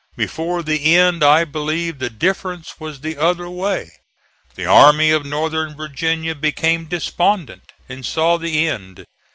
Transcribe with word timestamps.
Before 0.17 0.63
the 0.63 0.95
end 0.95 1.23
I 1.23 1.45
believe 1.45 1.99
the 1.99 2.09
difference 2.09 2.79
was 2.79 3.01
the 3.01 3.17
other 3.17 3.47
way. 3.47 3.91
The 4.55 4.65
Army 4.65 5.11
of 5.11 5.27
Northern 5.27 5.75
Virginia 5.77 6.33
became 6.33 6.85
despondent 6.85 7.71
and 7.87 8.03
saw 8.03 8.39
the 8.39 8.67
end. 8.67 9.05